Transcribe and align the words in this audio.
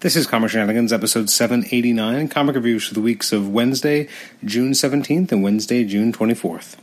This 0.00 0.16
is 0.16 0.26
Comic 0.26 0.48
Shenanigans, 0.48 0.94
episode 0.94 1.28
789, 1.28 2.28
comic 2.28 2.54
reviews 2.54 2.88
for 2.88 2.94
the 2.94 3.02
weeks 3.02 3.32
of 3.32 3.50
Wednesday, 3.50 4.08
June 4.42 4.70
17th 4.70 5.30
and 5.30 5.42
Wednesday, 5.42 5.84
June 5.84 6.10
24th. 6.10 6.76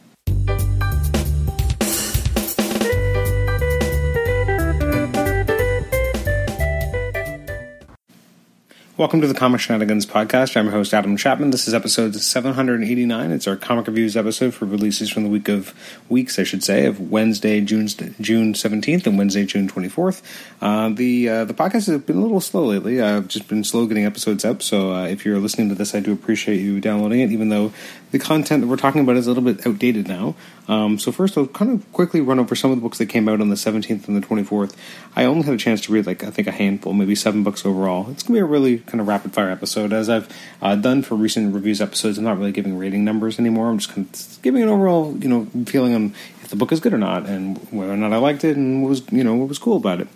Welcome 8.98 9.22
to 9.22 9.28
the 9.28 9.36
Comic 9.36 9.62
Shenanigans 9.62 10.08
podcast. 10.08 10.58
I'm 10.58 10.66
your 10.66 10.72
host, 10.72 10.92
Adam 10.92 11.18
Chapman. 11.18 11.52
This 11.52 11.68
is 11.68 11.76
episode 11.76 12.16
789. 12.16 13.32
It's 13.32 13.46
our 13.46 13.56
comic 13.56 13.86
reviews 13.86 14.18
episode 14.18 14.56
for 14.56 14.66
releases 14.66 15.12
from 15.12 15.22
the 15.22 15.30
week 15.30 15.50
of 15.50 15.76
weeks, 16.10 16.40
I 16.40 16.44
should 16.44 16.64
say, 16.64 16.88
of 16.88 17.12
Wednesday, 17.12 17.62
June 17.62 17.88
June 17.88 18.54
17th 18.54 19.06
and 19.06 19.16
Wednesday, 19.16 19.46
June 19.46 19.70
24th. 19.70 20.24
Uh, 20.64 20.90
the 20.90 21.30
uh, 21.30 21.46
the 21.46 21.54
podcast 21.54 21.86
has 21.86 22.02
been 22.02 22.18
a 22.18 22.22
little 22.22 22.42
slow 22.42 22.66
lately. 22.66 23.00
I've 23.00 23.28
just 23.28 23.48
been 23.48 23.64
slow 23.64 23.86
getting 23.86 24.04
episodes 24.04 24.44
up. 24.44 24.64
So 24.64 24.92
uh, 24.92 25.06
if 25.06 25.26
you're 25.26 25.38
listening 25.38 25.70
to 25.70 25.76
this, 25.76 25.94
I 25.94 26.00
do 26.00 26.12
appreciate 26.12 26.60
you 26.60 26.82
downloading 26.82 27.20
it, 27.20 27.32
even 27.32 27.50
though 27.50 27.74
the 28.12 28.20
content 28.20 28.62
that 28.62 28.68
we're 28.68 28.78
talking 28.78 29.02
about 29.02 29.18
is 29.18 29.28
a 29.28 29.32
little 29.32 29.44
bit 29.44 29.66
outdated 29.66 30.08
now. 30.08 30.36
Um, 30.68 31.00
so 31.00 31.12
first, 31.12 31.38
I'll 31.38 31.48
kind 31.48 31.72
of 31.72 31.92
quickly 31.94 32.22
run 32.22 32.40
over 32.40 32.56
some 32.56 32.72
of 32.72 32.78
the 32.78 32.82
books 32.82 32.98
that 32.98 33.08
came 33.08 33.28
out 33.28 33.42
on 33.42 33.50
the 33.50 33.56
17th 33.56 34.08
and 34.08 34.22
the 34.22 34.26
24th. 34.26 34.76
I 35.16 35.26
only 35.26 35.44
had 35.44 35.54
a 35.54 35.58
chance 35.58 35.82
to 35.82 35.94
read 35.94 36.06
like 36.06 36.24
I 36.24 36.30
think 36.30 36.48
a 36.48 36.52
handful, 36.52 36.94
maybe 36.94 37.16
seven 37.16 37.44
books 37.44 37.66
overall. 37.66 38.10
It's 38.12 38.24
gonna 38.24 38.38
be 38.38 38.42
a 38.42 38.46
really 38.46 38.80
kind 38.80 39.02
of 39.02 39.08
rapid 39.08 39.34
fire 39.34 39.50
episode, 39.50 39.94
as 39.94 40.10
I've 40.10 40.28
uh, 40.62 40.76
done 40.76 41.04
for 41.04 41.16
recent 41.16 41.54
reviews 41.54 41.82
episodes. 41.82 42.18
I'm 42.18 42.24
not 42.24 42.38
really 42.38 42.52
giving 42.52 42.78
rating 42.78 43.04
numbers 43.04 43.40
anymore. 43.40 43.70
I'm 43.70 43.80
just 43.80 43.94
kind 43.94 44.08
of 44.08 44.42
giving 44.42 44.64
an 44.64 44.70
overall, 44.70 45.16
you 45.18 45.30
know, 45.30 45.48
feeling 45.66 45.94
on 45.94 46.14
if 46.44 46.50
the 46.50 46.56
book 46.56 46.72
is 46.72 46.80
good 46.80 46.94
or 46.94 46.98
not, 46.98 47.26
and 47.26 47.58
whether 47.72 47.94
or 47.94 47.98
not 47.98 48.14
I 48.14 48.18
liked 48.18 48.44
it, 48.44 48.56
and 48.56 48.84
what 48.84 48.90
was 48.90 49.02
you 49.12 49.24
know 49.24 49.36
what 49.36 49.50
was 49.50 49.60
cool 49.60 49.78
about 49.78 50.02
it. 50.02 50.08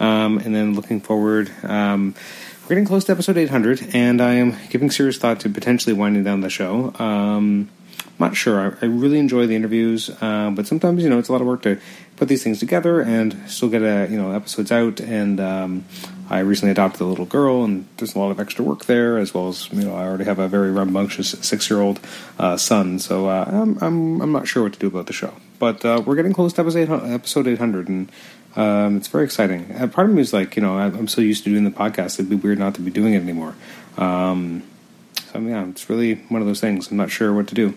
Um, 0.00 0.38
and 0.38 0.54
then 0.54 0.74
looking 0.74 1.00
forward. 1.00 1.50
Um, 1.64 2.14
we're 2.68 2.74
getting 2.74 2.84
close 2.84 3.04
to 3.04 3.12
episode 3.12 3.38
800, 3.38 3.94
and 3.94 4.20
I 4.20 4.34
am 4.34 4.54
giving 4.68 4.90
serious 4.90 5.16
thought 5.16 5.40
to 5.40 5.48
potentially 5.48 5.94
winding 5.94 6.22
down 6.22 6.42
the 6.42 6.50
show. 6.50 6.92
Um, 6.98 7.70
I'm 8.04 8.12
not 8.18 8.36
sure. 8.36 8.60
I, 8.60 8.84
I, 8.84 8.88
really 8.90 9.18
enjoy 9.18 9.46
the 9.46 9.56
interviews, 9.56 10.10
uh, 10.20 10.50
but 10.50 10.66
sometimes 10.66 11.02
you 11.02 11.08
know 11.08 11.18
it's 11.18 11.30
a 11.30 11.32
lot 11.32 11.40
of 11.40 11.46
work 11.46 11.62
to 11.62 11.80
put 12.16 12.28
these 12.28 12.44
things 12.44 12.58
together 12.58 13.00
and 13.00 13.48
still 13.50 13.70
get 13.70 13.80
a, 13.80 14.06
you 14.10 14.18
know 14.18 14.32
episodes 14.32 14.70
out. 14.70 15.00
And 15.00 15.40
um, 15.40 15.86
I 16.28 16.40
recently 16.40 16.72
adopted 16.72 17.00
a 17.00 17.04
little 17.06 17.24
girl, 17.24 17.64
and 17.64 17.88
there's 17.96 18.14
a 18.14 18.18
lot 18.18 18.30
of 18.30 18.38
extra 18.38 18.62
work 18.62 18.84
there, 18.84 19.16
as 19.16 19.32
well 19.32 19.48
as 19.48 19.72
you 19.72 19.84
know 19.84 19.94
I 19.94 20.02
already 20.02 20.24
have 20.24 20.38
a 20.38 20.46
very 20.46 20.70
rambunctious 20.70 21.30
six 21.40 21.70
year 21.70 21.80
old 21.80 22.00
uh, 22.38 22.58
son, 22.58 22.98
so 22.98 23.28
uh, 23.28 23.46
I'm, 23.48 23.78
I'm 23.80 24.20
I'm 24.20 24.32
not 24.32 24.46
sure 24.46 24.62
what 24.62 24.74
to 24.74 24.78
do 24.78 24.88
about 24.88 25.06
the 25.06 25.14
show. 25.14 25.32
But 25.58 25.86
uh, 25.86 26.02
we're 26.04 26.16
getting 26.16 26.34
close 26.34 26.52
to 26.52 26.60
episode 26.60 27.46
800, 27.46 27.88
and 27.88 28.12
um, 28.56 28.96
it's 28.96 29.08
very 29.08 29.24
exciting. 29.24 29.70
Uh, 29.72 29.86
part 29.86 30.08
of 30.08 30.14
me 30.14 30.20
is 30.20 30.32
like, 30.32 30.56
you 30.56 30.62
know, 30.62 30.78
I'm 30.78 31.08
so 31.08 31.20
used 31.20 31.44
to 31.44 31.50
doing 31.50 31.64
the 31.64 31.70
podcast, 31.70 32.14
it'd 32.14 32.28
be 32.28 32.36
weird 32.36 32.58
not 32.58 32.74
to 32.76 32.80
be 32.80 32.90
doing 32.90 33.14
it 33.14 33.22
anymore. 33.22 33.54
Um, 33.96 34.62
so 35.32 35.40
yeah, 35.40 35.66
it's 35.68 35.90
really 35.90 36.14
one 36.14 36.40
of 36.40 36.46
those 36.46 36.60
things. 36.60 36.90
I'm 36.90 36.96
not 36.96 37.10
sure 37.10 37.32
what 37.34 37.48
to 37.48 37.54
do. 37.54 37.74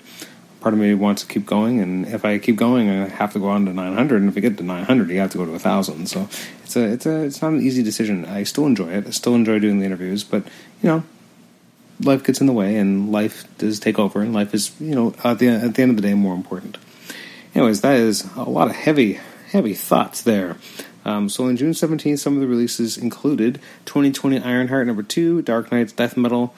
Part 0.62 0.74
of 0.74 0.80
me 0.80 0.94
wants 0.94 1.24
to 1.24 1.28
keep 1.28 1.46
going, 1.46 1.80
and 1.80 2.06
if 2.06 2.24
I 2.24 2.38
keep 2.38 2.56
going, 2.56 2.88
I 2.88 3.08
have 3.08 3.34
to 3.34 3.40
go 3.40 3.50
on 3.50 3.66
to 3.66 3.74
900. 3.74 4.22
And 4.22 4.30
if 4.30 4.38
I 4.38 4.42
get 4.42 4.58
to 4.58 4.64
900, 4.64 5.10
you 5.10 5.20
have 5.20 5.32
to 5.32 5.40
go 5.40 5.46
to 5.46 5.52
1,000. 5.52 6.06
So 6.08 6.30
it's 6.64 6.76
a, 6.76 6.84
it's 6.84 7.06
a, 7.08 7.24
it's 7.24 7.42
not 7.42 7.54
an 7.54 7.62
easy 7.62 7.82
decision. 7.82 8.26
I 8.26 8.44
still 8.44 8.68
enjoy 8.68 8.90
it. 8.90 9.08
I 9.08 9.10
still 9.10 9.34
enjoy 9.34 9.58
doing 9.58 9.80
the 9.80 9.86
interviews, 9.86 10.24
but 10.24 10.44
you 10.84 10.90
know, 10.90 11.04
life 12.00 12.24
gets 12.24 12.42
in 12.42 12.48
the 12.48 12.54
way, 12.54 12.78
and 12.78 13.12
life 13.12 13.46
does 13.58 13.80
take 13.80 13.98
over, 13.98 14.22
and 14.22 14.34
life 14.34 14.54
is, 14.54 14.72
you 14.80 14.94
know, 14.94 15.16
at 15.24 15.40
the 15.40 15.48
at 15.48 15.74
the 15.74 15.82
end 15.82 15.90
of 15.90 15.96
the 15.96 16.04
day, 16.04 16.14
more 16.14 16.36
important. 16.36 16.78
Anyways, 17.56 17.82
that 17.82 17.96
is 17.96 18.30
a 18.36 18.44
lot 18.44 18.70
of 18.70 18.76
heavy 18.76 19.20
heavy 19.52 19.74
thoughts 19.74 20.22
there. 20.22 20.58
Um, 21.04 21.30
so 21.30 21.46
on 21.48 21.58
June 21.58 21.72
17th, 21.72 22.20
some 22.20 22.36
of 22.36 22.42
the 22.42 22.48
releases 22.48 22.98
included 22.98 23.56
2020 23.86 24.40
Ironheart 24.40 24.88
number 24.88 25.04
2, 25.04 25.42
Dark 25.42 25.72
Nights 25.72 25.94
Death 25.94 26.16
Metal. 26.16 26.54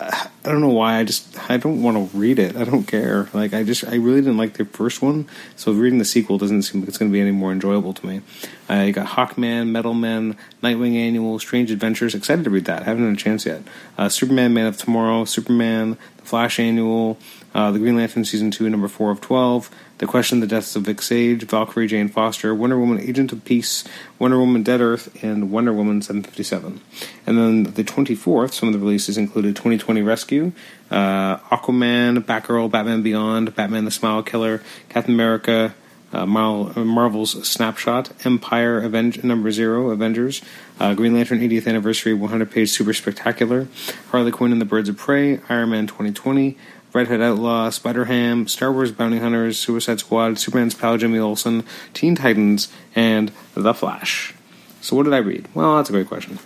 Uh, 0.00 0.28
I 0.46 0.50
don't 0.50 0.60
know 0.60 0.68
why, 0.68 0.98
I 0.98 1.04
just, 1.04 1.50
I 1.50 1.56
don't 1.56 1.82
want 1.82 1.96
to 1.96 2.18
read 2.18 2.38
it. 2.38 2.54
I 2.54 2.64
don't 2.64 2.84
care. 2.84 3.30
Like, 3.32 3.54
I 3.54 3.62
just, 3.62 3.82
I 3.84 3.94
really 3.94 4.20
didn't 4.20 4.36
like 4.36 4.54
the 4.54 4.66
first 4.66 5.00
one, 5.00 5.26
so 5.56 5.72
reading 5.72 5.98
the 5.98 6.04
sequel 6.04 6.36
doesn't 6.36 6.62
seem 6.62 6.82
like 6.82 6.88
it's 6.88 6.98
going 6.98 7.10
to 7.10 7.12
be 7.14 7.20
any 7.20 7.30
more 7.30 7.50
enjoyable 7.50 7.94
to 7.94 8.06
me. 8.06 8.20
I 8.68 8.90
got 8.90 9.06
Hawkman, 9.06 9.68
Metal 9.68 9.94
Man, 9.94 10.36
Nightwing 10.62 10.96
Annual, 10.96 11.38
Strange 11.38 11.70
Adventures. 11.70 12.14
Excited 12.14 12.44
to 12.44 12.50
read 12.50 12.66
that. 12.66 12.82
I 12.82 12.84
haven't 12.84 13.04
had 13.04 13.14
a 13.14 13.16
chance 13.16 13.46
yet. 13.46 13.62
Uh, 13.96 14.10
Superman, 14.10 14.52
Man 14.52 14.66
of 14.66 14.76
Tomorrow, 14.76 15.24
Superman, 15.24 15.96
The 16.18 16.24
Flash 16.24 16.58
Annual, 16.58 17.18
uh, 17.54 17.70
The 17.70 17.78
Green 17.78 17.96
Lantern 17.96 18.24
Season 18.24 18.50
2, 18.50 18.68
number 18.68 18.88
4 18.88 19.12
of 19.12 19.20
12, 19.20 19.70
The 19.98 20.06
Question, 20.06 20.40
The 20.40 20.46
Deaths 20.46 20.74
of 20.76 20.82
Vic 20.82 21.00
Sage, 21.00 21.44
Valkyrie 21.44 21.86
Jane 21.86 22.08
Foster, 22.08 22.54
Wonder 22.54 22.78
Woman 22.78 23.00
Agent 23.00 23.32
of 23.32 23.44
Peace, 23.44 23.84
Wonder 24.18 24.38
Woman 24.38 24.62
Dead 24.62 24.80
Earth, 24.80 25.22
and 25.22 25.50
Wonder 25.50 25.72
Woman 25.72 26.02
757. 26.02 26.80
And 27.26 27.38
then 27.38 27.62
the 27.64 27.84
24th, 27.84 28.54
some 28.54 28.68
of 28.68 28.72
the 28.72 28.80
releases 28.80 29.16
included 29.16 29.54
2020 29.54 30.02
Rescue, 30.02 30.33
uh, 30.90 31.36
Aquaman, 31.38 32.18
Batgirl, 32.20 32.70
Batman 32.70 33.02
Beyond, 33.02 33.54
Batman 33.54 33.84
the 33.84 33.90
Smile 33.90 34.22
Killer, 34.22 34.62
Captain 34.88 35.14
America, 35.14 35.74
uh, 36.12 36.24
Marvel's 36.26 37.46
Snapshot, 37.46 38.10
Empyre 38.20 38.84
Avenge- 38.84 39.24
Number 39.24 39.50
Zero, 39.50 39.90
Avengers, 39.90 40.42
uh, 40.78 40.94
Green 40.94 41.14
Lantern 41.14 41.40
80th 41.40 41.66
Anniversary 41.66 42.14
100 42.14 42.50
page 42.50 42.70
Super 42.70 42.92
Spectacular, 42.94 43.66
Harley 44.10 44.30
Quinn 44.30 44.52
and 44.52 44.60
the 44.60 44.64
Birds 44.66 44.88
of 44.88 44.96
Prey, 44.96 45.40
Iron 45.48 45.70
Man 45.70 45.86
2020, 45.86 46.56
Red 46.92 47.08
Hood 47.08 47.20
Outlaw, 47.20 47.70
Spider 47.70 48.04
Ham, 48.04 48.46
Star 48.46 48.70
Wars 48.70 48.92
Bounty 48.92 49.18
Hunters, 49.18 49.58
Suicide 49.58 49.98
Squad, 49.98 50.38
Superman's 50.38 50.74
pal 50.74 50.96
Jimmy 50.96 51.18
Olsen, 51.18 51.64
Teen 51.92 52.14
Titans, 52.14 52.68
and 52.94 53.32
The 53.54 53.74
Flash. 53.74 54.32
So, 54.80 54.94
what 54.94 55.02
did 55.02 55.12
I 55.14 55.18
read? 55.18 55.48
Well, 55.54 55.76
that's 55.76 55.88
a 55.88 55.92
great 55.92 56.06
question. 56.06 56.38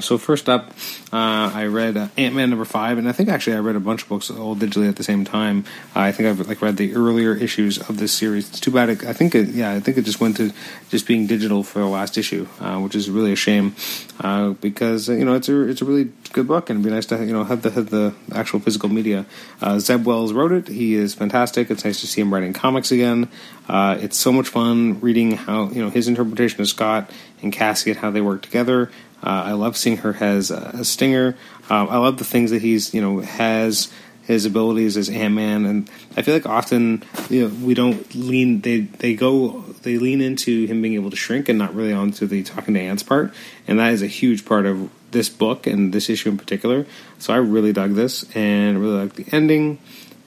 So 0.00 0.16
first 0.16 0.48
up, 0.48 0.70
uh, 1.12 1.50
I 1.52 1.66
read 1.66 1.96
uh, 1.96 2.08
Ant 2.16 2.34
Man 2.34 2.50
number 2.50 2.64
five, 2.64 2.98
and 2.98 3.08
I 3.08 3.12
think 3.12 3.28
actually 3.28 3.56
I 3.56 3.58
read 3.58 3.74
a 3.74 3.80
bunch 3.80 4.02
of 4.04 4.08
books 4.08 4.30
all 4.30 4.54
digitally 4.54 4.88
at 4.88 4.94
the 4.94 5.02
same 5.02 5.24
time. 5.24 5.64
Uh, 5.96 6.00
I 6.00 6.12
think 6.12 6.28
I've 6.28 6.46
like 6.46 6.62
read 6.62 6.76
the 6.76 6.94
earlier 6.94 7.34
issues 7.34 7.78
of 7.78 7.98
this 7.98 8.12
series. 8.12 8.48
It's 8.48 8.60
too 8.60 8.70
bad. 8.70 8.90
It, 8.90 9.04
I 9.04 9.12
think 9.12 9.34
it, 9.34 9.48
yeah, 9.48 9.72
I 9.72 9.80
think 9.80 9.98
it 9.98 10.04
just 10.04 10.20
went 10.20 10.36
to 10.36 10.52
just 10.88 11.06
being 11.06 11.26
digital 11.26 11.64
for 11.64 11.80
the 11.80 11.86
last 11.86 12.16
issue, 12.16 12.46
uh, 12.60 12.78
which 12.78 12.94
is 12.94 13.10
really 13.10 13.32
a 13.32 13.36
shame 13.36 13.74
uh, 14.20 14.50
because 14.50 15.08
uh, 15.08 15.14
you 15.14 15.24
know 15.24 15.34
it's 15.34 15.48
a 15.48 15.62
it's 15.62 15.82
a 15.82 15.84
really 15.84 16.12
good 16.32 16.46
book, 16.46 16.70
and 16.70 16.78
it'd 16.78 16.88
be 16.88 16.94
nice 16.94 17.06
to 17.06 17.18
you 17.24 17.32
know 17.32 17.42
have 17.42 17.62
the 17.62 17.70
have 17.70 17.90
the 17.90 18.14
actual 18.32 18.60
physical 18.60 18.88
media. 18.88 19.26
Zeb 19.78 20.06
Wells 20.06 20.32
wrote 20.32 20.52
it. 20.52 20.68
He 20.68 20.94
is 20.94 21.14
fantastic. 21.14 21.72
It's 21.72 21.84
nice 21.84 22.00
to 22.02 22.06
see 22.06 22.20
him 22.20 22.32
writing 22.32 22.52
comics 22.52 22.92
again. 22.92 23.28
it's 23.68 24.16
so 24.16 24.30
much 24.30 24.46
fun 24.46 25.00
reading 25.00 25.32
how 25.32 25.70
you 25.70 25.82
know 25.82 25.90
his 25.90 26.06
interpretation 26.06 26.60
of 26.60 26.68
Scott 26.68 27.10
and 27.42 27.52
Cassie 27.52 27.90
and 27.90 27.98
how 27.98 28.12
they 28.12 28.20
work 28.20 28.42
together. 28.42 28.90
Uh, 29.28 29.42
I 29.44 29.52
love 29.52 29.76
seeing 29.76 29.98
her 29.98 30.16
as 30.20 30.50
a, 30.50 30.82
stinger. 30.86 31.36
Uh, 31.68 31.84
I 31.84 31.98
love 31.98 32.16
the 32.16 32.24
things 32.24 32.50
that 32.50 32.62
he's 32.62 32.94
you 32.94 33.02
know 33.02 33.20
has 33.20 33.92
his 34.22 34.46
abilities 34.46 34.96
as 34.96 35.10
Ant 35.10 35.34
Man, 35.34 35.66
and 35.66 35.90
I 36.16 36.22
feel 36.22 36.32
like 36.32 36.46
often 36.46 37.04
you 37.28 37.46
know 37.46 37.54
we 37.66 37.74
don't 37.74 38.14
lean 38.14 38.62
they 38.62 38.80
they 38.80 39.12
go 39.12 39.60
they 39.82 39.98
lean 39.98 40.22
into 40.22 40.66
him 40.66 40.80
being 40.80 40.94
able 40.94 41.10
to 41.10 41.16
shrink 41.16 41.50
and 41.50 41.58
not 41.58 41.74
really 41.74 41.92
onto 41.92 42.26
the 42.26 42.42
talking 42.42 42.72
to 42.72 42.80
ants 42.80 43.02
part, 43.02 43.34
and 43.66 43.78
that 43.78 43.92
is 43.92 44.00
a 44.00 44.06
huge 44.06 44.46
part 44.46 44.64
of 44.64 44.90
this 45.10 45.28
book 45.28 45.66
and 45.66 45.92
this 45.92 46.08
issue 46.08 46.30
in 46.30 46.38
particular. 46.38 46.86
So 47.18 47.34
I 47.34 47.36
really 47.36 47.74
dug 47.74 47.96
this 47.96 48.24
and 48.34 48.80
really 48.80 49.02
liked 49.02 49.16
the 49.16 49.26
ending, 49.30 49.78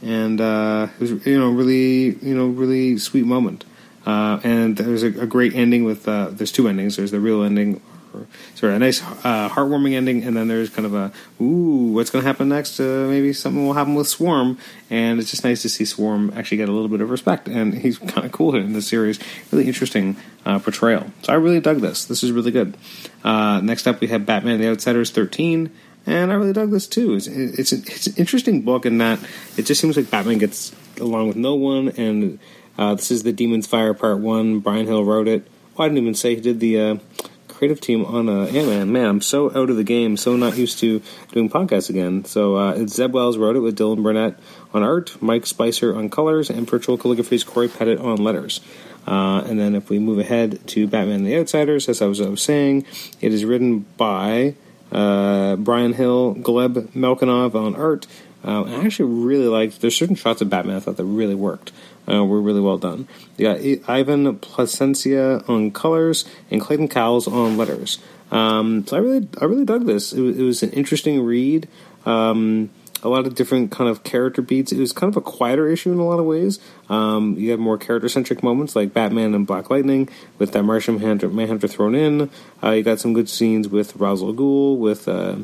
and 0.04 0.40
uh, 0.40 0.90
it 0.94 1.02
was 1.02 1.26
you 1.26 1.40
know 1.40 1.50
really 1.50 2.16
you 2.22 2.36
know 2.36 2.46
really 2.46 3.00
sweet 3.00 3.26
moment. 3.26 3.66
Uh, 4.06 4.40
and 4.44 4.78
there's 4.78 5.04
a, 5.04 5.08
a, 5.22 5.28
great 5.28 5.54
ending 5.54 5.84
with 5.84 6.08
uh, 6.08 6.30
there's 6.32 6.52
two 6.52 6.68
endings. 6.68 6.98
There's 6.98 7.12
the 7.12 7.20
real 7.20 7.44
ending 7.44 7.82
sort 8.56 8.72
of 8.72 8.76
a 8.76 8.80
nice 8.80 9.02
uh, 9.02 9.50
heartwarming 9.50 9.94
ending, 9.94 10.24
and 10.24 10.36
then 10.36 10.48
there's 10.48 10.70
kind 10.70 10.86
of 10.86 10.94
a 10.94 11.12
ooh, 11.42 11.94
what's 11.94 12.10
going 12.10 12.24
to 12.24 12.28
happen 12.28 12.50
next? 12.50 12.80
Uh, 12.80 13.08
maybe 13.10 13.34
something 13.34 13.66
will 13.66 13.74
happen 13.74 13.96
with 13.96 14.08
Swarm, 14.08 14.58
and 14.90 15.20
it's 15.20 15.32
just 15.32 15.44
nice 15.44 15.62
to 15.64 15.70
see 15.70 15.86
Swarm 15.86 16.32
actually 16.36 16.58
get 16.58 16.70
a 16.70 16.72
little 16.72 16.90
bit 16.90 17.02
of 17.02 17.10
respect, 17.10 17.48
and 17.48 17.74
he's 17.74 17.98
kind 17.98 18.26
of 18.26 18.32
cool 18.32 18.56
in 18.56 18.74
this 18.74 18.88
series. 18.88 19.20
Really 19.52 19.68
interesting 19.68 20.16
uh, 20.46 20.60
portrayal. 20.60 21.12
So 21.24 21.34
I 21.34 21.36
really 21.36 21.60
dug 21.60 21.80
this. 21.80 22.06
This 22.06 22.24
is 22.24 22.32
really 22.32 22.52
good. 22.52 22.78
Uh, 23.24 23.62
next 23.62 23.88
up, 23.88 24.02
we 24.02 24.08
have 24.08 24.26
Batman: 24.26 24.60
The 24.60 24.70
Outsiders 24.70 25.12
13. 25.12 25.72
And 26.04 26.32
I 26.32 26.36
really 26.36 26.54
dug 26.54 26.72
this 26.72 26.88
too. 26.88 27.14
It's, 27.14 27.28
it's, 27.28 27.72
it's 27.72 28.08
an 28.08 28.16
interesting 28.18 28.64
book 28.64 28.88
in 28.88 28.98
that 28.98 29.20
it 29.56 29.68
just 29.68 29.80
seems 29.80 29.96
like 29.96 30.10
Batman 30.10 30.40
gets 30.40 30.74
along 31.00 31.28
with 31.28 31.38
no 31.38 31.56
one, 31.56 31.90
and 31.90 32.40
uh, 32.78 32.96
this 32.96 33.12
is 33.12 33.24
the 33.24 33.32
Demon's 33.32 33.68
Fire 33.68 33.94
Part 33.94 34.20
One. 34.20 34.60
Bryan 34.60 34.88
Hill 34.88 35.04
wrote 35.04 35.28
it. 35.28 35.48
Well, 35.76 35.86
I 35.86 35.90
didn't 35.90 36.02
even 36.04 36.16
say 36.16 36.36
he 36.36 36.42
did 36.42 36.60
the 36.60 36.80
uh, 36.80 36.96
creative 37.62 37.80
team 37.80 38.04
on 38.06 38.28
uh, 38.28 38.46
Ant 38.46 38.68
Man. 38.68 38.92
Man, 38.92 39.06
I'm 39.06 39.22
so 39.22 39.56
out 39.56 39.70
of 39.70 39.76
the 39.76 39.84
game, 39.84 40.18
so 40.18 40.36
not 40.36 40.58
used 40.58 40.80
to 40.80 41.00
doing 41.32 41.48
podcasts 41.48 41.92
again. 41.92 42.26
So 42.26 42.56
uh, 42.56 42.88
Zeb 42.88 43.14
Wells 43.14 43.38
wrote 43.38 43.56
it 43.56 43.60
with 43.60 43.78
Dylan 43.78 44.02
Burnett 44.02 44.40
on 44.74 44.82
art, 44.82 45.22
Mike 45.22 45.46
Spicer 45.46 45.96
on 45.96 46.10
colors, 46.10 46.50
and 46.50 46.68
Virtual 46.68 46.98
Calligraphy's 46.98 47.44
Corey 47.44 47.68
Pettit 47.68 48.00
on 48.00 48.16
letters. 48.16 48.62
Uh, 49.06 49.44
and 49.46 49.60
then 49.60 49.76
if 49.76 49.92
we 49.92 50.00
move 50.00 50.18
ahead 50.18 50.68
to 50.70 50.88
Batman 50.88 51.18
and 51.18 51.28
the 51.28 51.38
Outsiders, 51.38 51.88
as 51.88 52.02
I 52.02 52.08
was, 52.08 52.20
I 52.20 52.30
was 52.30 52.42
saying, 52.42 52.84
it 53.20 53.32
is 53.32 53.46
written 53.46 53.86
by 53.96 54.56
uh, 54.92 55.56
Bryan 55.58 55.94
Hill, 55.94 56.34
Gleb 56.40 56.88
Melnikov 56.94 57.54
on 57.54 57.76
art, 57.76 58.08
Uh, 58.44 58.64
I 58.64 58.86
actually 58.86 59.14
really 59.14 59.48
liked. 59.48 59.82
There's 59.82 59.96
certain 59.96 60.16
shots 60.16 60.42
of 60.42 60.50
Batman 60.50 60.78
I 60.78 60.80
thought 60.80 60.98
that 60.98 61.06
really 61.06 61.36
worked. 61.36 61.72
Uh, 62.12 62.26
were 62.26 62.42
really 62.42 62.62
well 62.62 62.80
done. 62.80 63.08
Yeah, 63.38 63.54
Ivan 63.88 64.40
Plascencia 64.40 65.48
on 65.48 65.72
colors 65.72 66.26
and 66.50 66.60
Clayton 66.60 66.88
Cowles 66.88 67.28
on 67.28 67.58
letters. 67.58 68.00
Um, 68.32 68.88
so 68.88 68.98
I 68.98 69.00
really, 69.00 69.28
I 69.40 69.46
really 69.46 69.66
dug 69.66 69.86
this. 69.86 70.12
It, 70.12 70.22
it 70.22 70.44
was 70.44 70.64
an 70.64 70.72
interesting 70.72 71.22
read. 71.24 71.68
Um, 72.06 72.72
a 73.04 73.10
lot 73.10 73.26
of 73.26 73.36
different 73.36 73.72
kind 73.72 73.90
of 73.90 74.04
character 74.04 74.42
beats. 74.42 74.72
It 74.72 74.80
was 74.80 74.94
kind 74.94 75.12
of 75.12 75.18
a 75.18 75.22
quieter 75.22 75.68
issue 75.68 75.92
in 75.92 76.00
a 76.00 76.06
lot 76.06 76.20
of 76.20 76.26
ways. 76.26 76.60
Um, 76.90 77.36
you 77.38 77.52
had 77.52 77.60
more 77.60 77.78
character 77.78 78.10
centric 78.10 78.44
moments 78.44 78.76
like 78.76 78.94
Batman 78.94 79.34
and 79.34 79.48
Black 79.48 79.70
Lightning 79.70 80.10
with 80.38 80.52
that 80.54 80.64
Martian 80.64 80.96
Manhunter, 80.96 81.30
Manhunter 81.30 81.68
thrown 81.68 81.96
in. 81.96 82.30
Uh, 82.64 82.72
you 82.72 82.84
got 82.84 83.00
some 83.00 83.14
good 83.14 83.30
scenes 83.30 83.68
with 83.68 83.96
Ra's 83.96 84.22
al 84.22 84.34
Ghul, 84.34 84.78
with 84.78 85.08
uh, 85.08 85.38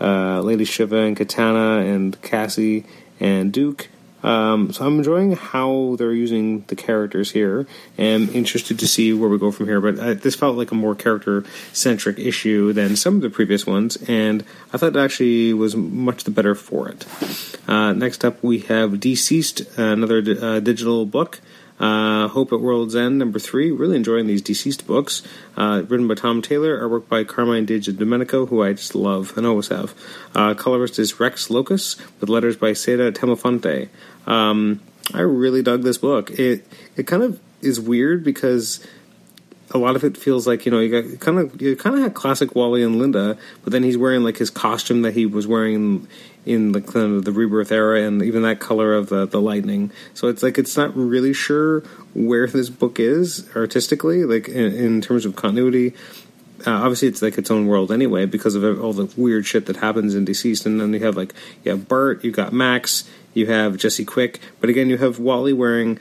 uh, 0.00 0.40
Lady 0.40 0.64
Shiva 0.64 0.98
and 0.98 1.16
Katana 1.16 1.84
and 1.84 2.20
Cassie 2.22 2.84
and 3.20 3.52
Duke. 3.52 3.88
Um, 4.22 4.72
so 4.72 4.84
I'm 4.84 4.98
enjoying 4.98 5.32
how 5.36 5.94
they're 5.98 6.12
using 6.12 6.62
the 6.62 6.74
characters 6.74 7.30
here, 7.30 7.66
and 7.96 8.28
interested 8.30 8.78
to 8.80 8.88
see 8.88 9.12
where 9.12 9.28
we 9.28 9.38
go 9.38 9.52
from 9.52 9.66
here. 9.66 9.80
But 9.80 10.22
this 10.22 10.34
felt 10.34 10.56
like 10.56 10.72
a 10.72 10.74
more 10.74 10.96
character 10.96 11.44
centric 11.72 12.18
issue 12.18 12.72
than 12.72 12.96
some 12.96 13.16
of 13.16 13.20
the 13.20 13.30
previous 13.30 13.66
ones, 13.66 13.96
and 14.08 14.44
I 14.72 14.78
thought 14.78 14.96
it 14.96 14.98
actually 14.98 15.52
was 15.52 15.76
much 15.76 16.24
the 16.24 16.32
better 16.32 16.56
for 16.56 16.88
it. 16.88 17.06
Uh, 17.68 17.92
next 17.92 18.24
up, 18.24 18.42
we 18.42 18.60
have 18.60 18.92
DCeased, 18.92 19.78
another 19.78 20.18
uh, 20.18 20.60
digital 20.60 21.06
book. 21.06 21.40
Uh, 21.78 22.28
Hope 22.28 22.52
at 22.52 22.60
World's 22.60 22.96
End, 22.96 23.18
number 23.18 23.38
three. 23.38 23.70
Really 23.70 23.96
enjoying 23.96 24.26
these 24.26 24.42
DCeased 24.42 24.86
books. 24.86 25.22
Uh, 25.56 25.82
written 25.86 26.08
by 26.08 26.14
Tom 26.14 26.42
Taylor, 26.42 26.80
artwork 26.80 27.08
by 27.08 27.24
Carmine 27.24 27.66
Di 27.66 27.78
Domenico, 27.78 28.46
who 28.46 28.62
I 28.62 28.72
just 28.72 28.94
love 28.94 29.36
and 29.36 29.46
always 29.46 29.68
have. 29.68 29.94
Uh, 30.34 30.54
colorist 30.54 30.98
is 30.98 31.20
Rex 31.20 31.48
Lokus, 31.48 31.98
with 32.20 32.28
letters 32.28 32.56
by 32.56 32.72
Saida 32.72 33.12
Temofonte. 33.12 33.88
Um, 34.26 34.80
I 35.14 35.20
really 35.20 35.62
dug 35.62 35.82
this 35.82 35.98
book. 35.98 36.30
It 36.30 36.66
it 36.96 37.06
kind 37.06 37.22
of 37.22 37.40
is 37.60 37.80
weird 37.80 38.24
because 38.24 38.84
a 39.72 39.78
lot 39.78 39.96
of 39.96 40.04
it 40.04 40.16
feels 40.16 40.46
like 40.46 40.64
you 40.64 40.72
know 40.72 40.78
you 40.78 41.02
got 41.02 41.20
kind 41.20 41.38
of 41.38 41.60
you 41.60 41.76
kind 41.76 41.96
of 41.96 42.02
had 42.02 42.14
classic 42.14 42.54
Wally 42.54 42.82
and 42.82 42.98
Linda, 42.98 43.36
but 43.64 43.72
then 43.72 43.82
he's 43.82 43.98
wearing 43.98 44.22
like 44.22 44.38
his 44.38 44.50
costume 44.50 45.02
that 45.02 45.14
he 45.14 45.26
was 45.26 45.46
wearing 45.46 46.06
in 46.44 46.72
the 46.72 46.80
kind 46.80 47.16
of 47.16 47.24
the 47.24 47.32
rebirth 47.32 47.72
era, 47.72 48.02
and 48.02 48.22
even 48.22 48.42
that 48.42 48.60
color 48.60 48.94
of 48.94 49.08
the 49.08 49.26
the 49.26 49.40
lightning. 49.40 49.90
So 50.14 50.28
it's 50.28 50.42
like 50.42 50.58
it's 50.58 50.76
not 50.76 50.96
really 50.96 51.32
sure 51.32 51.80
where 52.14 52.46
this 52.46 52.70
book 52.70 53.00
is 53.00 53.48
artistically, 53.56 54.24
like 54.24 54.48
in, 54.48 54.72
in 54.72 55.00
terms 55.00 55.24
of 55.24 55.36
continuity. 55.36 55.94
Uh, 56.66 56.70
obviously, 56.70 57.08
it's 57.08 57.20
like 57.20 57.36
its 57.36 57.50
own 57.50 57.66
world 57.66 57.92
anyway 57.92 58.24
because 58.24 58.54
of 58.54 58.80
all 58.82 58.92
the 58.92 59.12
weird 59.20 59.46
shit 59.46 59.66
that 59.66 59.76
happens 59.76 60.14
in 60.14 60.24
DCeased, 60.24 60.64
and 60.64 60.80
then 60.80 60.92
you 60.92 61.00
have 61.00 61.16
like 61.16 61.34
you 61.64 61.72
have 61.72 61.88
Bart, 61.88 62.24
you 62.24 62.30
got 62.30 62.52
Max, 62.52 63.08
you 63.34 63.46
have 63.46 63.76
Jesse 63.76 64.04
Quick, 64.04 64.40
but 64.60 64.70
again, 64.70 64.88
you 64.88 64.96
have 64.96 65.18
Wally 65.18 65.52
wearing 65.52 65.98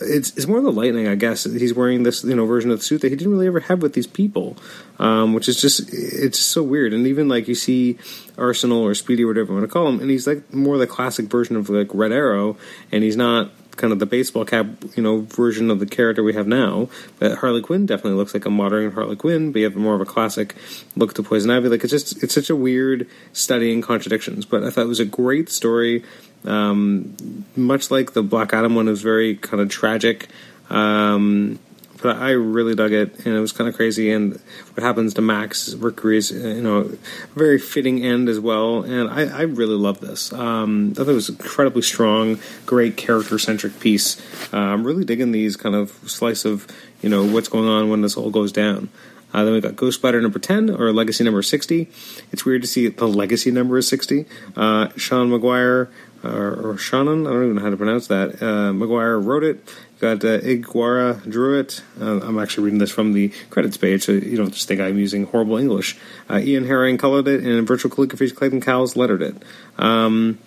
it's 0.00 0.36
it's 0.36 0.46
more 0.46 0.60
the 0.60 0.72
lightning, 0.72 1.08
I 1.08 1.14
guess. 1.14 1.44
He's 1.44 1.74
wearing 1.74 2.02
this 2.02 2.24
you 2.24 2.34
know 2.34 2.46
version 2.46 2.70
of 2.70 2.78
the 2.78 2.84
suit 2.84 3.00
that 3.02 3.10
he 3.10 3.16
didn't 3.16 3.32
really 3.32 3.46
ever 3.46 3.60
have 3.60 3.82
with 3.82 3.94
these 3.94 4.06
people, 4.06 4.56
um, 4.98 5.34
which 5.34 5.48
is 5.48 5.60
just 5.60 5.92
it's 5.92 6.38
so 6.38 6.62
weird. 6.62 6.92
And 6.92 7.06
even 7.06 7.28
like 7.28 7.48
you 7.48 7.54
see 7.54 7.98
Arsenal 8.36 8.82
or 8.82 8.94
Speedy, 8.94 9.24
or 9.24 9.28
whatever 9.28 9.52
you 9.52 9.58
want 9.58 9.68
to 9.68 9.72
call 9.72 9.88
him, 9.88 10.00
and 10.00 10.10
he's 10.10 10.26
like 10.26 10.52
more 10.52 10.78
the 10.78 10.86
classic 10.86 11.26
version 11.26 11.56
of 11.56 11.68
like 11.70 11.88
Red 11.92 12.12
Arrow, 12.12 12.56
and 12.92 13.02
he's 13.02 13.16
not 13.16 13.50
kind 13.78 13.92
of 13.92 13.98
the 13.98 14.06
baseball 14.06 14.44
cap, 14.44 14.66
you 14.96 15.02
know, 15.02 15.20
version 15.20 15.70
of 15.70 15.80
the 15.80 15.86
character 15.86 16.22
we 16.22 16.34
have 16.34 16.46
now. 16.46 16.88
But 17.18 17.38
Harley 17.38 17.62
Quinn 17.62 17.86
definitely 17.86 18.18
looks 18.18 18.34
like 18.34 18.44
a 18.44 18.50
modern 18.50 18.92
Harley 18.92 19.16
Quinn, 19.16 19.52
but 19.52 19.60
you 19.60 19.64
have 19.64 19.76
more 19.76 19.94
of 19.94 20.00
a 20.00 20.06
classic 20.06 20.54
look 20.96 21.14
to 21.14 21.22
Poison 21.22 21.50
Ivy. 21.50 21.68
Like 21.68 21.84
it's 21.84 21.90
just 21.90 22.22
it's 22.22 22.34
such 22.34 22.50
a 22.50 22.56
weird 22.56 23.08
studying 23.32 23.80
contradictions. 23.80 24.44
But 24.44 24.64
I 24.64 24.70
thought 24.70 24.84
it 24.84 24.88
was 24.88 25.00
a 25.00 25.06
great 25.06 25.48
story. 25.48 26.04
Um, 26.44 27.44
much 27.56 27.90
like 27.90 28.12
the 28.12 28.22
Black 28.22 28.52
Adam 28.52 28.74
one, 28.74 28.88
is 28.88 29.00
very 29.00 29.36
kind 29.36 29.60
of 29.60 29.68
tragic. 29.68 30.28
Um, 30.70 31.58
but 32.02 32.16
I 32.16 32.30
really 32.30 32.74
dug 32.74 32.92
it, 32.92 33.26
and 33.26 33.34
it 33.34 33.40
was 33.40 33.52
kind 33.52 33.68
of 33.68 33.74
crazy. 33.74 34.10
And 34.10 34.40
what 34.74 34.82
happens 34.82 35.14
to 35.14 35.22
Max 35.22 35.74
Mercury's, 35.74 36.30
you 36.30 36.62
know, 36.62 36.90
very 37.34 37.58
fitting 37.58 38.04
end 38.04 38.28
as 38.28 38.38
well. 38.38 38.82
And 38.82 39.10
I, 39.10 39.38
I 39.38 39.42
really 39.42 39.76
love 39.76 40.00
this. 40.00 40.32
Um, 40.32 40.92
I 40.92 41.04
thought 41.04 41.08
it 41.08 41.14
was 41.14 41.28
incredibly 41.28 41.82
strong, 41.82 42.38
great 42.66 42.96
character 42.96 43.38
centric 43.38 43.80
piece. 43.80 44.20
Uh, 44.52 44.58
I'm 44.58 44.84
really 44.84 45.04
digging 45.04 45.32
these 45.32 45.56
kind 45.56 45.74
of 45.74 45.90
slice 46.06 46.44
of 46.44 46.66
you 47.02 47.08
know 47.08 47.24
what's 47.24 47.48
going 47.48 47.68
on 47.68 47.90
when 47.90 48.02
this 48.02 48.16
all 48.16 48.30
goes 48.30 48.52
down. 48.52 48.88
Uh, 49.32 49.44
then 49.44 49.52
we've 49.52 49.62
got 49.62 49.76
Ghost 49.76 49.98
Spider 49.98 50.20
number 50.20 50.38
10, 50.38 50.70
or 50.70 50.92
Legacy 50.92 51.22
number 51.24 51.42
60. 51.42 51.88
It's 52.32 52.44
weird 52.44 52.62
to 52.62 52.68
see 52.68 52.88
the 52.88 53.06
Legacy 53.06 53.50
number 53.50 53.76
is 53.78 53.86
60. 53.88 54.24
Uh, 54.56 54.88
Sean 54.96 55.30
McGuire 55.30 55.88
or, 56.22 56.70
or 56.70 56.78
Shannon, 56.78 57.26
I 57.26 57.30
don't 57.30 57.44
even 57.44 57.56
know 57.56 57.62
how 57.62 57.70
to 57.70 57.76
pronounce 57.76 58.08
that. 58.08 58.42
Uh, 58.42 58.72
McGuire 58.72 59.24
wrote 59.24 59.44
it. 59.44 59.60
Got 60.00 60.24
uh, 60.24 60.38
Ig 60.42 60.64
Guara 60.64 61.20
drew 61.28 61.58
it. 61.58 61.82
Uh, 62.00 62.20
I'm 62.20 62.38
actually 62.38 62.64
reading 62.64 62.78
this 62.78 62.90
from 62.90 63.12
the 63.14 63.32
credits 63.50 63.76
page, 63.76 64.04
so 64.04 64.12
you 64.12 64.36
don't 64.36 64.52
just 64.52 64.68
think 64.68 64.80
I'm 64.80 64.98
using 64.98 65.26
horrible 65.26 65.56
English. 65.56 65.96
Uh, 66.30 66.38
Ian 66.38 66.66
Herring 66.66 66.98
colored 66.98 67.26
it, 67.26 67.44
and 67.44 67.66
Virtual 67.66 67.90
Calligraphy 67.90 68.30
Clayton 68.30 68.60
Cowles 68.60 68.96
lettered 68.96 69.22
it. 69.22 69.36
Um, 69.76 70.38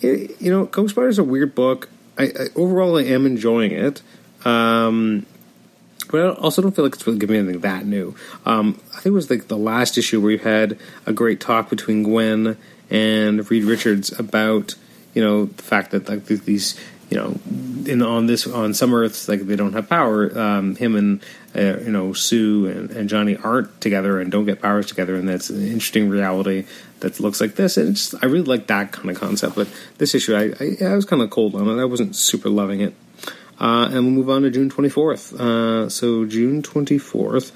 it 0.00 0.40
you 0.40 0.50
know, 0.50 0.64
Ghost 0.66 0.94
Spider 0.94 1.08
is 1.08 1.18
a 1.18 1.24
weird 1.24 1.54
book. 1.54 1.88
I, 2.18 2.24
I, 2.24 2.46
overall, 2.56 2.98
I 2.98 3.04
am 3.04 3.26
enjoying 3.26 3.70
it. 3.70 4.02
Um, 4.44 5.26
but 6.10 6.20
I 6.20 6.28
also 6.34 6.62
don't 6.62 6.74
feel 6.74 6.84
like 6.84 6.94
it's 6.94 7.06
really 7.06 7.18
giving 7.18 7.34
me 7.34 7.40
anything 7.40 7.60
that 7.60 7.86
new. 7.86 8.14
Um, 8.44 8.80
I 8.90 8.96
think 8.96 9.06
it 9.06 9.10
was 9.10 9.30
like 9.30 9.48
the 9.48 9.56
last 9.56 9.98
issue 9.98 10.20
where 10.20 10.32
you 10.32 10.38
had 10.38 10.78
a 11.06 11.12
great 11.12 11.40
talk 11.40 11.70
between 11.70 12.02
Gwen 12.02 12.56
and 12.90 13.50
Reed 13.50 13.64
Richards 13.64 14.18
about 14.18 14.74
you 15.14 15.22
know 15.22 15.46
the 15.46 15.62
fact 15.62 15.90
that 15.92 16.08
like 16.08 16.24
these 16.26 16.78
you 17.10 17.16
know 17.16 17.38
in 17.90 18.02
on 18.02 18.26
this 18.26 18.46
on 18.46 18.74
some 18.74 18.92
earths 18.94 19.28
like 19.28 19.40
they 19.40 19.56
don't 19.56 19.72
have 19.72 19.88
power. 19.88 20.36
Um, 20.38 20.76
him 20.76 20.94
and 20.96 21.22
uh, 21.54 21.78
you 21.80 21.90
know 21.90 22.12
sue 22.12 22.66
and, 22.66 22.90
and, 22.90 23.08
johnny 23.08 23.36
aren't 23.36 23.80
together 23.80 24.20
and 24.20 24.30
don't 24.30 24.44
get 24.44 24.60
powers 24.60 24.86
together 24.86 25.14
and 25.16 25.28
that's 25.28 25.48
an 25.48 25.62
interesting 25.62 26.08
reality 26.10 26.66
that 27.00 27.18
looks 27.20 27.40
like 27.40 27.54
this. 27.54 27.76
And 27.76 27.98
i 28.22 28.26
really 28.26 28.44
like 28.44 28.66
that 28.66 28.92
kind 28.92 29.08
of 29.08 29.18
concept 29.18 29.54
but 29.54 29.68
this 29.98 30.14
issue 30.14 30.34
i, 30.34 30.52
I, 30.62 30.90
I 30.90 30.94
was 30.94 31.04
kind 31.06 31.22
of 31.22 31.30
cold 31.30 31.54
on 31.54 31.68
it. 31.68 31.80
I 31.80 31.86
wasn't 31.86 32.14
super 32.14 32.50
loving 32.50 32.80
it 32.80 32.94
uh, 33.60 33.88
and 33.90 33.94
we'll 33.94 34.02
move 34.02 34.30
on 34.30 34.42
to 34.42 34.50
june 34.50 34.70
24th 34.70 35.38
uh, 35.38 35.88
so 35.88 36.24
june 36.24 36.62
24th 36.62 37.52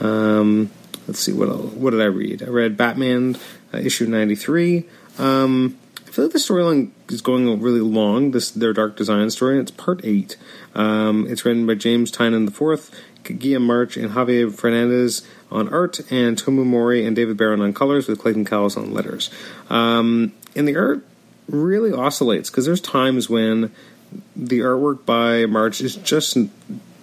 um, 0.00 0.70
let's 1.06 1.20
see 1.20 1.32
what 1.32 1.48
what 1.74 1.90
did 1.90 2.00
i 2.00 2.06
read 2.06 2.42
i 2.42 2.46
read 2.46 2.76
batman 2.76 3.36
uh, 3.72 3.78
issue 3.78 4.06
93 4.06 4.84
um, 5.18 5.76
feel 6.14 6.26
like 6.26 6.32
the 6.32 6.38
storyline 6.38 6.90
is 7.08 7.20
going 7.20 7.60
really 7.60 7.80
long. 7.80 8.30
This 8.30 8.52
their 8.52 8.72
Dark 8.72 8.96
Design 8.96 9.30
story. 9.30 9.58
It's 9.58 9.72
part 9.72 10.00
eight. 10.04 10.36
Um, 10.74 11.26
it's 11.28 11.44
written 11.44 11.66
by 11.66 11.74
James 11.74 12.12
Tynion 12.12 12.46
IV, 12.46 12.90
Guillem 13.24 13.62
March, 13.62 13.96
and 13.96 14.12
Javier 14.12 14.54
Fernandez 14.54 15.26
on 15.50 15.68
art, 15.74 15.98
and 16.12 16.36
Tomeu 16.40 16.64
Morey 16.64 17.04
and 17.04 17.16
David 17.16 17.36
Baron 17.36 17.60
on 17.60 17.72
colors, 17.72 18.06
with 18.06 18.20
Clayton 18.20 18.44
Cowles 18.44 18.76
on 18.76 18.94
letters. 18.94 19.28
Um, 19.68 20.32
and 20.54 20.68
the 20.68 20.76
art 20.76 21.04
really 21.48 21.92
oscillates 21.92 22.48
because 22.48 22.64
there's 22.64 22.80
times 22.80 23.28
when 23.28 23.72
the 24.36 24.60
artwork 24.60 25.04
by 25.04 25.46
March 25.46 25.80
is 25.80 25.96
just 25.96 26.36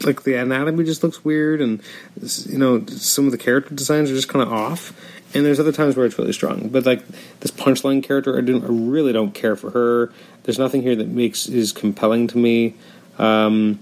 like 0.03 0.24
the 0.24 0.36
anatomy 0.36 0.84
just 0.84 1.03
looks 1.03 1.24
weird, 1.24 1.62
and 1.62 1.81
you 2.22 2.58
know 2.58 2.86
some 2.88 3.25
of 3.25 3.31
the 3.31 3.38
character 3.38 3.74
designs 3.74 4.10
are 4.10 4.15
just 4.15 4.29
kind 4.29 4.43
of 4.43 4.51
off 4.51 4.93
and 5.34 5.46
there's 5.46 5.60
other 5.60 5.72
times 5.72 5.96
where 5.96 6.05
it's 6.05 6.17
really 6.17 6.34
strong. 6.34 6.70
But 6.70 6.86
like 6.86 7.05
this 7.39 7.51
punchline 7.51 8.03
character, 8.03 8.36
I, 8.36 8.39
I 8.39 8.67
really 8.70 9.13
don't 9.13 9.34
care 9.34 9.55
for 9.55 9.72
her. 9.72 10.12
There's 10.43 10.60
nothing 10.60 10.81
here 10.81 10.96
that 10.96 11.08
makes 11.08 11.48
is 11.48 11.72
compelling 11.72 12.27
to 12.27 12.38
me. 12.38 12.75
Um, 13.17 13.79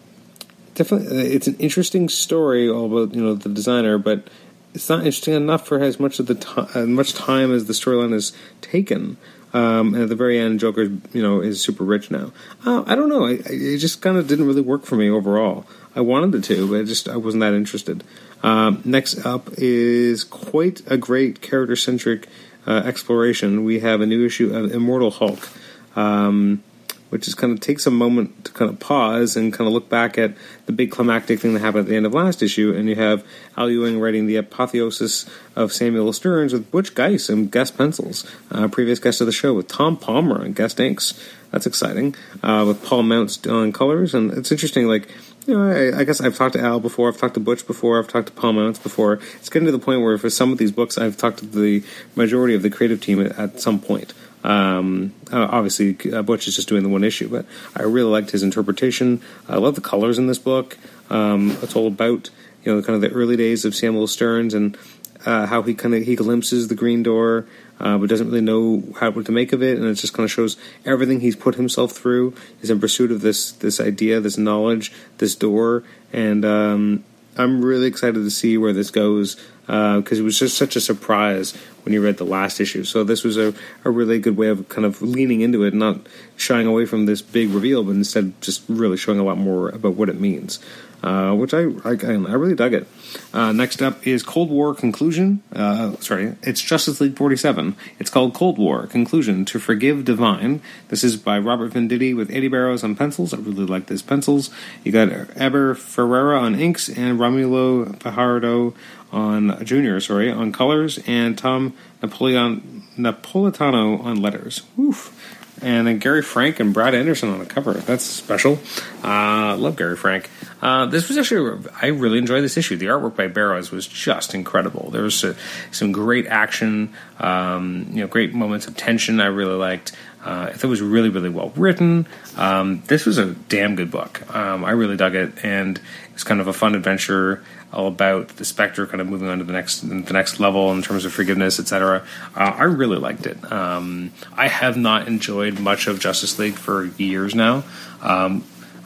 definitely, 0.76 1.34
it's 1.34 1.48
an 1.48 1.56
interesting 1.58 2.10
story 2.10 2.70
all 2.70 2.86
about 2.86 3.16
you 3.16 3.24
know 3.24 3.34
the 3.36 3.50
designer, 3.50 3.98
but 3.98 4.28
it's 4.74 4.90
not 4.90 5.00
interesting 5.00 5.34
enough 5.34 5.68
for 5.68 5.80
as 5.82 6.00
much 6.00 6.20
of 6.20 6.28
the 6.28 6.86
much 6.88 7.14
time 7.14 7.54
as 7.54 7.66
the 7.66 7.74
storyline 7.74 8.14
has 8.14 8.34
taken. 8.62 9.18
Um, 9.52 9.96
and 9.96 10.04
at 10.04 10.10
the 10.10 10.16
very 10.16 10.38
end, 10.38 10.60
Joker, 10.60 10.84
you 10.84 11.24
know, 11.24 11.42
is 11.42 11.60
super 11.60 11.84
rich 11.84 12.12
now. 12.12 12.32
Uh, 12.66 12.84
I 12.86 12.94
don't 12.94 13.10
know. 13.10 13.26
I, 13.26 13.32
I, 13.32 13.50
it 13.50 13.78
just 13.80 14.00
kind 14.02 14.16
of 14.16 14.28
didn't 14.28 14.46
really 14.46 14.62
work 14.62 14.86
for 14.86 14.96
me 14.96 15.10
overall. 15.10 15.66
I 15.96 16.02
wanted 16.02 16.36
it 16.36 16.44
to, 16.46 16.68
but 16.70 16.82
I 16.82 16.84
just 16.84 17.10
I 17.10 17.18
wasn't 17.18 17.42
that 17.42 17.54
interested. 17.54 18.04
Um, 18.44 18.82
next 18.86 19.26
up 19.26 19.50
is 19.58 20.24
quite 20.24 20.82
a 20.86 20.98
great 20.98 21.42
character 21.42 21.76
centric 21.76 22.28
uh, 22.68 22.84
exploration. 22.86 23.64
We 23.64 23.80
have 23.80 24.02
a 24.02 24.06
new 24.06 24.26
issue 24.26 24.56
of 24.56 24.72
Immortal 24.72 25.12
Hulk, 25.12 25.50
um, 25.96 26.64
which 27.10 27.28
is 27.28 27.36
kind 27.36 27.52
of 27.52 27.60
takes 27.60 27.86
a 27.86 27.92
moment 27.92 28.46
to 28.46 28.52
kind 28.52 28.70
of 28.70 28.80
pause 28.80 29.36
and 29.36 29.52
kind 29.54 29.68
of 29.68 29.74
look 29.74 29.90
back 29.90 30.18
at 30.18 30.34
the 30.66 30.72
big 30.72 30.92
climactic 30.92 31.40
thing 31.40 31.54
that 31.54 31.60
happened 31.60 31.82
at 31.82 31.88
the 31.88 31.96
end 31.96 32.06
of 32.06 32.14
last 32.14 32.42
issue. 32.42 32.74
And 32.74 32.88
you 32.88 32.96
have 32.96 33.26
Al 33.58 33.70
Ewing 33.70 34.00
writing 34.00 34.28
the 34.28 34.38
apotheosis 34.38 35.30
of 35.56 35.74
Samuel 35.74 36.14
Stearns 36.14 36.54
with 36.54 36.72
Butch 36.72 36.96
Guice 36.96 37.30
and 37.30 37.52
guest 37.52 37.78
pencils, 37.78 38.30
uh, 38.52 38.68
previous 38.68 39.00
guest 39.00 39.22
of 39.22 39.28
the 39.28 39.34
show 39.34 39.54
with 39.54 39.68
Tom 39.68 39.98
Palmer 39.98 40.42
and 40.44 40.56
guest 40.56 40.80
inks. 40.80 41.20
That's 41.52 41.66
exciting. 41.66 42.16
Uh, 42.44 42.64
with 42.68 42.84
Paul 42.84 43.04
Mounts 43.04 43.46
on 43.48 43.72
colors, 43.74 44.14
and 44.14 44.32
it's 44.32 44.52
interesting. 44.52 44.88
Like 44.88 45.08
you 45.50 45.58
know, 45.58 45.72
I, 45.72 46.02
I, 46.02 46.04
guess 46.04 46.22
I've 46.22 46.36
talked 46.36 46.54
to 46.54 46.62
Al 46.62 46.80
before, 46.80 47.10
I've 47.10 47.18
talked 47.18 47.34
to 47.34 47.40
Butch 47.40 47.66
before, 47.66 47.98
I've 47.98 48.08
talked 48.08 48.28
to 48.28 48.34
Paul 48.34 48.54
Mounts 48.54 48.78
before. 48.78 49.20
It's 49.38 49.50
getting 49.50 49.66
to 49.66 49.72
the 49.72 49.80
point 49.80 50.02
where 50.02 50.18
for 50.20 50.30
some 50.30 50.52
of 50.52 50.60
these 50.60 50.72
books, 50.72 50.98
I've 50.98 51.18
talked 51.18 51.40
to 51.40 51.46
the 51.46 51.84
majority 52.16 52.54
of 52.54 52.62
the 52.62 52.70
creative 52.70 53.02
team 53.02 53.26
at, 53.26 53.38
at 53.40 53.60
some 53.60 53.80
point. 53.80 54.14
Um, 54.44 55.14
uh, 55.32 55.48
obviously, 55.50 55.98
uh, 56.12 56.22
Butch 56.22 56.48
is 56.48 56.56
just 56.56 56.70
doing 56.70 56.84
the 56.84 56.90
one 56.90 57.04
issue, 57.04 57.28
but 57.30 57.46
I 57.76 57.84
really 57.84 58.10
liked 58.10 58.32
his 58.32 58.44
interpretation. 58.44 59.22
I 59.48 59.58
love 59.58 59.76
the 59.76 59.82
colors 59.82 60.18
in 60.18 60.28
this 60.28 60.40
book. 60.40 60.78
Um, 61.10 61.58
it's 61.62 61.76
all 61.76 61.88
about 61.88 62.30
you 62.64 62.74
know 62.74 62.82
kind 62.82 62.96
of 62.96 63.02
the 63.02 63.16
early 63.16 63.36
days 63.36 63.66
of 63.66 63.76
Samuel 63.76 64.08
Stearns 64.08 64.54
and 64.54 64.78
uh, 65.26 65.46
how 65.48 65.62
he 65.62 65.74
kind 65.74 65.94
of 65.94 66.04
he 66.04 66.16
glimpses 66.16 66.68
the 66.68 66.76
Green 66.76 67.04
Door, 67.04 67.46
uh, 67.80 67.98
but 67.98 68.10
doesn't 68.10 68.28
really 68.28 68.42
know 68.42 68.84
how 69.00 69.12
what 69.12 69.26
to 69.26 69.32
make 69.32 69.52
of 69.52 69.62
it, 69.62 69.78
and 69.78 69.88
it 69.88 69.96
just 69.96 70.14
kind 70.14 70.26
of 70.26 70.32
shows 70.32 70.58
everything 70.86 71.20
he's 71.20 71.36
put 71.36 71.56
himself 71.56 71.92
through. 71.92 72.34
He's 72.62 72.70
in 72.70 72.80
pursuit 72.80 73.12
of 73.12 73.22
this 73.22 73.52
this 73.52 73.80
idea, 73.80 74.20
this 74.20 74.38
knowledge, 74.38 74.94
this 75.18 75.36
door, 75.36 75.84
and 76.14 76.46
um, 76.46 77.04
I'm 77.40 77.64
really 77.64 77.88
excited 77.88 78.16
to 78.16 78.30
see 78.30 78.58
where 78.58 78.74
this 78.74 78.92
goes 78.92 79.36
because 79.66 80.20
uh, 80.20 80.22
it 80.22 80.24
was 80.24 80.38
just 80.38 80.58
such 80.58 80.76
a 80.76 80.82
surprise 80.82 81.56
when 81.84 81.94
you 81.94 82.04
read 82.04 82.18
the 82.18 82.26
last 82.26 82.60
issue. 82.60 82.84
So 82.84 83.04
this 83.04 83.24
was 83.24 83.38
a, 83.38 83.54
a 83.86 83.90
really 83.90 84.20
good 84.20 84.36
way 84.36 84.48
of 84.48 84.68
kind 84.68 84.86
of 84.86 85.02
leaning 85.02 85.42
into 85.42 85.64
it, 85.64 85.74
not 85.74 86.08
shying 86.38 86.68
away 86.68 86.86
from 86.86 87.06
this 87.06 87.22
big 87.22 87.50
reveal, 87.50 87.84
but 87.84 87.92
instead 87.92 88.34
just 88.42 88.64
really 88.68 88.98
showing 88.98 89.20
a 89.20 89.24
lot 89.24 89.38
more 89.38 89.70
about 89.70 89.94
what 89.94 90.10
it 90.10 90.20
means 90.20 90.60
uh, 91.04 91.34
which 91.34 91.54
I, 91.54 91.64
I, 91.84 91.92
I 91.94 92.34
really 92.34 92.56
dug 92.56 92.74
it. 92.74 92.88
Uh, 93.34 93.52
next 93.52 93.82
up 93.82 94.06
is 94.06 94.24
Cold 94.24 94.50
War 94.50 94.74
Conclusion. 94.74 95.42
Uh, 95.54 95.96
sorry, 95.98 96.36
it's 96.44 96.62
Justice 96.62 97.00
League 97.02 97.18
47. 97.18 97.76
It's 98.00 98.10
called 98.10 98.34
Cold 98.34 98.58
War 98.58 98.88
Conclusion 98.88 99.46
to 99.46 99.60
Forgive 99.60 100.06
Divine. 100.06 100.62
This 100.90 101.04
is 101.04 101.18
by 101.18 101.40
Robert 101.40 101.74
Venditti 101.74 102.16
with 102.16 102.32
Eddy 102.32 102.48
Barrows 102.48 102.84
on 102.84 102.96
pencils. 102.96 103.34
I 103.34 103.38
really 103.38 103.66
like 103.66 103.88
these 103.88 104.02
pencils. 104.02 104.50
You 104.84 104.92
got 104.92 105.10
Eber 105.36 105.76
Ferreira 105.76 106.40
on 106.40 106.56
inks 106.56 106.90
and 106.90 107.20
Romulo 107.20 108.00
Fajardo 108.02 108.74
on 109.12 109.64
Junior, 109.66 110.00
sorry, 110.00 110.32
on 110.32 110.52
colors, 110.52 111.00
and 111.08 111.38
Tom 111.38 111.74
Napoleon 112.02 112.84
Napolitano 112.98 114.04
on 114.04 114.22
letters. 114.22 114.64
Oof 114.78 115.16
and 115.62 115.88
then 115.88 116.00
Gary 116.00 116.22
Frank 116.22 116.60
and 116.60 116.74
Brad 116.74 116.96
Anderson 116.96 117.30
on 117.30 117.40
the 117.40 117.46
cover. 117.46 117.74
That's 117.74 118.04
special. 118.04 118.60
Uh, 119.04 119.56
love 119.58 119.76
Gary 119.76 119.96
Frank. 119.96 120.30
Uh, 120.62 120.86
this 120.86 121.08
was 121.08 121.18
actually 121.18 121.66
I 121.82 121.88
really 121.88 122.18
enjoyed 122.18 122.44
this 122.44 122.58
issue. 122.58 122.76
The 122.78 122.88
artwork 122.88 123.16
by 123.16 123.28
Barrows 123.28 123.72
was 123.72 123.88
just 123.88 124.34
incredible. 124.34 124.90
There 124.92 125.04
was 125.04 125.24
uh, 125.24 125.36
some 125.72 125.92
great 125.92 126.28
action, 126.28 126.94
um, 127.20 127.88
you 127.92 128.02
know, 128.02 128.08
great 128.08 128.34
moments 128.34 128.68
of 128.68 128.76
tension. 128.76 129.20
I 129.20 129.28
really 129.28 129.56
liked. 129.56 129.94
Uh, 130.24 130.48
I 130.50 130.52
thought 130.52 130.66
it 130.66 130.68
was 130.68 130.82
really, 130.82 131.08
really 131.08 131.30
well 131.30 131.54
written. 131.56 132.06
Um, 132.36 132.84
this 132.88 133.06
was 133.06 133.18
a 133.18 133.34
damn 133.34 133.76
good 133.76 133.90
book. 133.90 134.36
Um, 134.36 134.66
I 134.66 134.72
really 134.72 134.98
dug 134.98 135.16
it, 135.16 135.46
and 135.46 135.80
it's 136.14 136.26
kind 136.26 136.42
of 136.42 136.48
a 136.48 136.54
fun 136.54 136.76
adventure 136.76 137.42
all 137.72 137.88
about 137.88 138.30
the 138.30 138.44
Spectre 138.44 138.88
kind 138.88 139.00
of 139.00 139.08
moving 139.08 139.28
on 139.28 139.38
to 139.38 139.44
the 139.44 139.54
next 139.54 139.82
the 139.82 140.14
next 140.14 140.40
level 140.40 140.72
in 140.72 140.82
terms 140.82 141.06
of 141.06 141.14
forgiveness, 141.14 141.60
etc. 141.60 142.06
Uh, 142.36 142.40
I 142.40 142.64
really 142.64 142.98
liked 142.98 143.26
it. 143.26 143.52
Um, 143.52 144.12
I 144.36 144.48
have 144.48 144.76
not 144.76 145.08
enjoyed 145.08 145.60
much 145.60 145.88
of 145.88 146.00
Justice 146.00 146.38
League 146.40 146.56
for 146.56 146.86
years 146.86 147.36
now. 147.36 147.64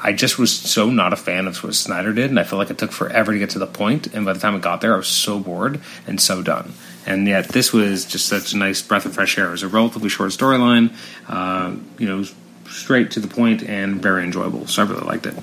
I 0.06 0.12
just 0.12 0.38
was 0.38 0.54
so 0.54 0.90
not 0.90 1.14
a 1.14 1.16
fan 1.16 1.48
of 1.48 1.64
what 1.64 1.74
Snyder 1.76 2.12
did, 2.12 2.30
and 2.30 2.38
I 2.38 2.44
feel 2.44 2.60
like 2.60 2.70
it 2.70 2.78
took 2.78 2.92
forever 2.92 3.32
to 3.32 3.40
get 3.40 3.52
to 3.52 3.60
the 3.60 3.66
point. 3.66 4.14
And 4.14 4.26
by 4.26 4.34
the 4.34 4.40
time 4.40 4.54
it 4.54 4.62
got 4.62 4.82
there, 4.82 4.94
I 4.94 4.98
was 4.98 5.08
so 5.08 5.40
bored 5.40 5.80
and 6.06 6.20
so 6.20 6.44
done. 6.44 6.74
And 7.06 7.26
yet, 7.26 7.48
this 7.50 7.72
was 7.72 8.04
just 8.04 8.28
such 8.28 8.54
a 8.54 8.58
nice 8.58 8.82
breath 8.82 9.06
of 9.06 9.14
fresh 9.14 9.38
air. 9.38 9.48
It 9.48 9.52
was 9.52 9.64
a 9.64 9.70
relatively 9.70 10.10
short 10.10 10.32
storyline, 10.32 10.94
uh, 11.30 11.76
you 11.98 12.08
know, 12.08 12.26
straight 12.70 13.12
to 13.12 13.22
the 13.22 13.28
point 13.30 13.64
and 13.64 14.02
very 14.02 14.26
enjoyable. 14.26 14.68
So 14.68 14.84
I 14.84 14.88
really 14.88 15.06
liked 15.06 15.26
it. 15.26 15.36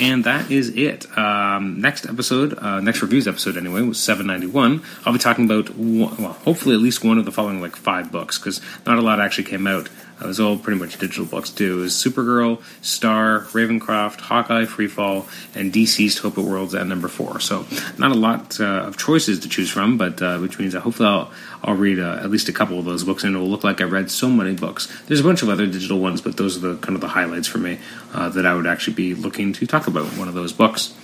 And 0.00 0.24
that 0.24 0.50
is 0.50 0.68
it. 0.70 1.06
Um, 1.18 1.80
next 1.80 2.06
episode, 2.06 2.56
uh, 2.58 2.80
next 2.80 3.02
reviews 3.02 3.26
episode 3.26 3.56
anyway, 3.56 3.82
was 3.82 4.00
791. 4.00 4.82
I'll 5.04 5.12
be 5.12 5.18
talking 5.18 5.44
about, 5.44 5.74
one, 5.76 6.16
well, 6.16 6.32
hopefully 6.32 6.74
at 6.74 6.80
least 6.80 7.04
one 7.04 7.18
of 7.18 7.24
the 7.24 7.32
following 7.32 7.60
like 7.60 7.74
five 7.74 8.12
books, 8.12 8.38
because 8.38 8.60
not 8.86 8.98
a 8.98 9.02
lot 9.02 9.20
actually 9.20 9.44
came 9.44 9.66
out. 9.66 9.88
Uh, 10.20 10.24
it 10.24 10.28
was 10.28 10.40
all 10.40 10.58
pretty 10.58 10.78
much 10.78 10.98
digital 10.98 11.24
books 11.24 11.50
too. 11.50 11.78
It 11.78 11.82
was 11.82 11.92
Supergirl, 11.92 12.60
Star, 12.82 13.40
Ravencroft, 13.52 14.20
Hawkeye, 14.20 14.64
Freefall, 14.64 15.26
and 15.54 15.72
DC's 15.72 16.18
Hope 16.18 16.38
It 16.38 16.42
Worlds 16.42 16.74
at 16.74 16.86
number 16.86 17.08
four. 17.08 17.40
So 17.40 17.66
not 17.98 18.10
a 18.10 18.14
lot 18.14 18.60
uh, 18.60 18.64
of 18.64 18.96
choices 18.96 19.40
to 19.40 19.48
choose 19.48 19.70
from, 19.70 19.96
but 19.96 20.20
uh, 20.20 20.38
which 20.38 20.58
means 20.58 20.72
that 20.72 20.80
hopefully 20.80 21.08
I'll, 21.08 21.30
I'll 21.62 21.74
read 21.74 21.98
uh, 21.98 22.20
at 22.22 22.30
least 22.30 22.48
a 22.48 22.52
couple 22.52 22.78
of 22.78 22.84
those 22.84 23.04
books, 23.04 23.24
and 23.24 23.34
it 23.34 23.38
will 23.38 23.48
look 23.48 23.64
like 23.64 23.80
I 23.80 23.84
read 23.84 24.10
so 24.10 24.28
many 24.28 24.54
books. 24.54 24.88
There's 25.06 25.20
a 25.20 25.24
bunch 25.24 25.42
of 25.42 25.48
other 25.48 25.66
digital 25.66 25.98
ones, 25.98 26.20
but 26.20 26.36
those 26.36 26.56
are 26.56 26.60
the 26.60 26.76
kind 26.78 26.94
of 26.94 27.00
the 27.00 27.08
highlights 27.08 27.46
for 27.46 27.58
me 27.58 27.78
uh, 28.12 28.28
that 28.30 28.46
I 28.46 28.54
would 28.54 28.66
actually 28.66 28.94
be 28.94 29.14
looking 29.14 29.52
to 29.54 29.66
talk 29.66 29.86
about 29.88 30.06
one 30.16 30.28
of 30.28 30.34
those 30.34 30.52
books. 30.52 30.94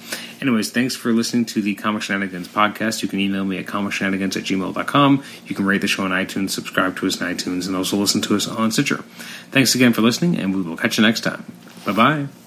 Anyways, 0.41 0.71
thanks 0.71 0.95
for 0.95 1.13
listening 1.13 1.47
to 1.47 1.63
the 1.63 1.75
Comic 1.75 2.03
Shenanigans 2.03 2.49
podcast. 2.49 3.03
You 3.03 3.09
can 3.09 3.19
email 3.19 3.45
me 3.45 3.59
at 3.59 3.67
comicshenanigans 3.67 4.37
at 4.37 4.45
gmail.com. 4.45 5.25
You 5.47 5.55
can 5.55 5.65
rate 5.65 5.81
the 5.81 5.87
show 5.87 6.05
on 6.05 6.11
iTunes, 6.11 6.51
subscribe 6.51 6.97
to 6.99 7.07
us 7.07 7.21
on 7.23 7.35
iTunes, 7.35 7.67
and 7.67 7.75
also 7.75 7.97
listen 7.97 8.21
to 8.23 8.37
us 8.37 8.47
on 8.47 8.71
Stitcher. 8.71 8.99
Thanks 9.51 9.75
again 9.75 9.93
for 9.93 10.03
listening, 10.03 10.39
and 10.39 10.55
we 10.55 10.63
will 10.63 10.77
catch 10.77 10.99
you 10.99 11.03
next 11.03 11.21
time. 11.21 11.45
Bye 11.87 11.93
bye. 11.93 12.44